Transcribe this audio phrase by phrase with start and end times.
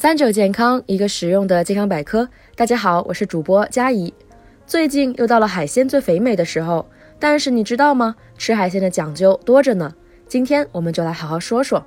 [0.00, 2.28] 三九健康，一个实用的健康百科。
[2.54, 4.14] 大家好，我是主播佳怡。
[4.64, 8.14] 最近又到了海鲜最肥美的时候，但是你知道吗？
[8.36, 9.92] 吃海鲜的讲究多着呢。
[10.28, 11.84] 今天我们就来好好说说，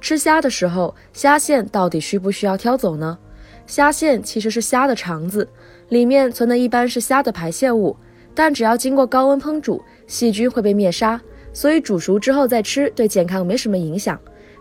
[0.00, 3.18] 吃虾的时候，虾线到底需不需要挑走呢？
[3.66, 5.46] 虾线其实是虾的肠子，
[5.90, 7.94] 里面存的一般是虾的排泄物，
[8.34, 11.20] 但只要经过高温烹煮，细菌会被灭杀，
[11.52, 14.18] 所以煮熟之后再吃对健康没什么影响。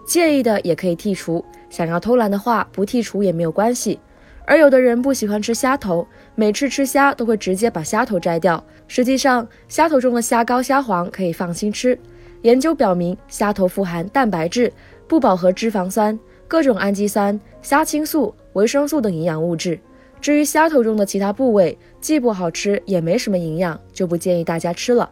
[0.10, 1.46] 介意的也可以剔除。
[1.70, 4.00] 想要偷懒的话，不剔除也没有关系。
[4.44, 8.62] 而有的人不喜欢吃虾头，每次吃虾都会直接把虾头摘掉。
[8.88, 11.96] 实际上，虾头中的虾膏、虾黄可以放心吃。
[12.42, 14.74] 研究表明，虾头富含蛋白质、
[15.08, 16.18] 不饱和脂肪酸、
[16.48, 19.80] 各种氨基酸、虾青素、维生素等营养物质。
[20.20, 25.08] 至于虾头中的其他部位，既不好吃，也没什么营养，就不建议大家吃了。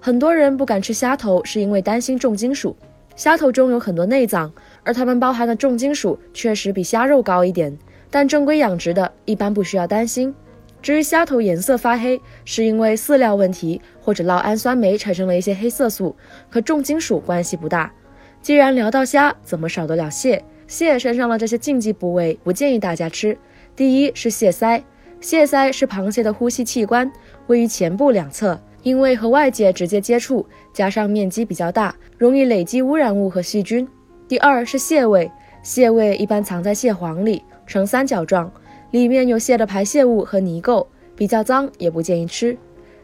[0.00, 2.74] 很多人不敢吃虾头，是因为担心重金属。
[3.16, 4.52] 虾头中有很多内脏。
[4.82, 7.76] 而它们包含的重金属确实比虾肉高一点，
[8.10, 10.34] 但正规养殖的一般不需要担心。
[10.82, 16.16] 至于虾头颜色发黑，是因为饲料问题或者酪氨酸酶产生了一些黑色素，
[16.48, 17.92] 和重金属关系不大。
[18.40, 20.42] 既然聊到虾，怎么少得了蟹？
[20.66, 23.36] 蟹身上的这些禁忌部位不建议大家吃。
[23.76, 24.82] 第一是蟹鳃，
[25.20, 27.12] 蟹鳃是螃蟹的呼吸器官，
[27.48, 33.86] 位于前部两侧，因为和外界直接接触，加上面积比较大，容易累积污染物和细菌。
[34.26, 35.30] 第二是蟹胃，
[35.62, 38.50] 蟹胃一般藏在蟹黄里，呈三角状，
[38.92, 42.56] 里面有蟹的排泄物和泥垢，比较脏，也不建议吃。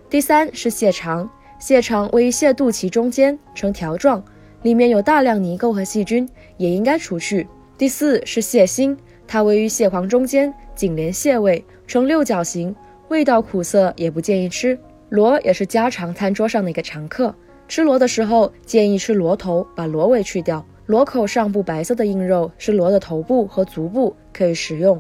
[0.08, 4.24] 第三是蟹肠，蟹肠位于蟹肚脐中间，呈条状，
[4.62, 7.47] 里面有大量泥垢和细菌，也应该除去。
[7.77, 12.74] 第四是蟹心，它位于蟹黄中间，紧连蟹胃，呈六角形，
[13.08, 14.78] 味道苦涩，也不建议吃。
[15.08, 17.34] 螺也是家常餐桌上的一个常客，
[17.68, 20.64] 吃螺的时候建议吃螺头，把螺尾去掉。
[20.86, 24.96] 螺口上部白色的硬肉是螺的头部和足部，可以食用；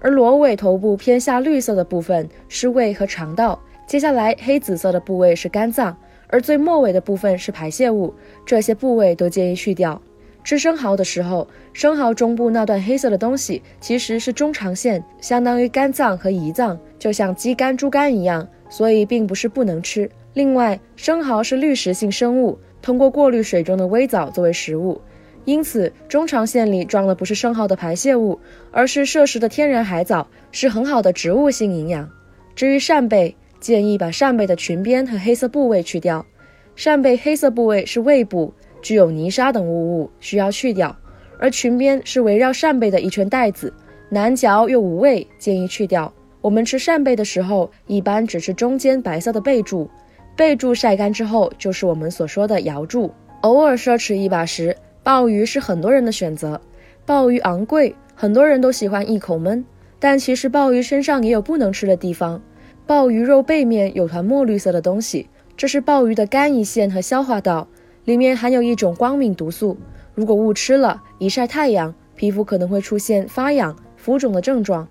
[0.00, 3.60] 而螺尾头部偏下绿色的部分是胃和肠道。
[3.86, 5.96] 接下来黑紫色的部位是肝脏，
[6.28, 8.14] 而最末尾的部分是排泄物，
[8.46, 10.00] 这些部位都建议去掉。
[10.44, 20.08] 吃生蚝的时候，生蚝中部那段黑色的东西其实是中肠线，相当于肝脏和胰脏，就像鸡肝、猪肝一样，所以并不是不能吃。
[20.34, 25.00] 另外，生蚝是滤食性生物，通过过滤水中的微藻作为食物。
[25.46, 28.38] 因此，中肠线里装的不是生蚝的排泄物，
[28.70, 32.08] 而是摄食的天然海藻，是很好的植物性营养。
[32.54, 36.24] 至于扇贝，建议把扇贝的裙边和黑色部位去掉。
[36.76, 38.52] 扇贝黑色部位是胃部，
[38.84, 40.94] 具有泥沙等污物，需要去掉；
[41.38, 43.72] 而裙边是围绕扇贝的一圈带子，
[44.10, 46.12] 难嚼又无味，建议去掉。
[46.42, 49.88] 我们吃扇贝的时候，一般只吃中间白色的贝柱，
[50.36, 53.10] 贝柱晒干之后就是我们所说的瑶柱。
[53.40, 54.76] 偶尔奢侈一把时。
[55.02, 56.58] 鲍鱼是很多人的选择，
[57.04, 59.62] 鲍鱼昂贵，很多人都喜欢一口闷。
[59.98, 62.40] 但其实鲍鱼身上也有不能吃的地方，
[62.86, 65.28] 鲍鱼肉背面有团墨绿色的东西，
[65.58, 67.68] 这是鲍鱼的肝胰腺和消化道，
[68.04, 69.76] 里面含有一种光敏毒素。
[70.14, 74.86] 如果误吃了，一晒太阳，皮肤可能会出现发痒、浮肿的症状。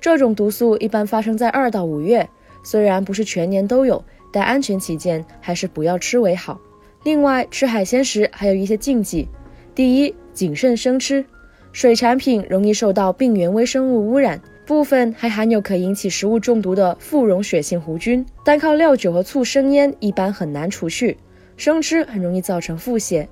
[0.00, 2.28] 这种毒素一般发生在二到五月，
[2.62, 6.60] 虽然不是全年都有，但安全起见，还是不要吃为好。
[7.04, 9.28] 另外，吃海鲜时还有一些禁忌。
[9.74, 11.24] 第一，谨慎生吃，
[11.72, 21.16] 水产品容易受到病原微生物污染，部分还含有可引起食物中毒的富溶血性弧菌，单靠料酒和醋生腌一般很难除去，
[21.56, 23.26] 生吃很容易造成腹泻。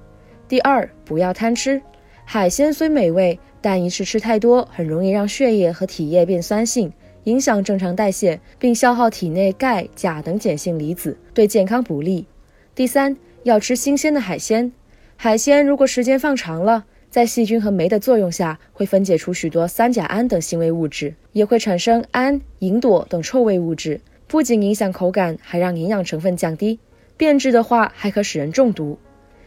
[0.49, 1.81] 第二，不要贪吃，
[2.25, 6.93] 海鲜虽美味，但一次吃太多，很容易让血液和体液变酸性，
[7.25, 12.27] 影响正常代谢，并消耗体内钙、钾等碱性离子，对健康不利。
[12.75, 14.73] 第三，要吃新鲜的海鲜。
[15.17, 26.81] 海鲜如果时间放长了，在细菌和酶的作用下，会分解出许多三甲胺等腥味物质，也会产生氨、吲哚等臭味物质，不仅影响口感，还让营养成分降低。
[27.17, 28.99] 变质的话，还可使人中毒。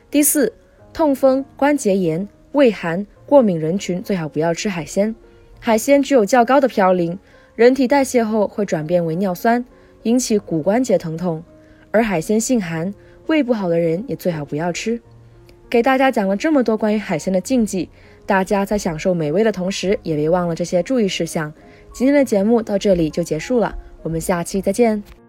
[0.09, 0.51] 第四，
[0.93, 5.13] 痛风、关节炎、胃寒、过敏人群最好不要吃海鲜。
[5.59, 7.17] 海鲜具有较高的嘌呤，
[7.55, 9.63] 人体代谢后会转变为尿酸，
[10.03, 11.43] 引起骨关节疼痛。
[11.91, 12.93] 而海鲜性寒，
[13.25, 14.99] 胃不好的人也最好不要吃。
[15.69, 17.89] 给大家讲了这么多关于海鲜的禁忌，
[18.25, 21.51] 大家在享受美味的同时，也别忘了这些注意事项。
[21.91, 25.26] 今天的节目到这里就结束了，我们下期再见。